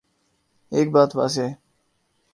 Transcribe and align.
ایک 0.71 0.91
بات 0.91 1.15
واضح 1.15 1.41
ہے۔ 1.41 1.53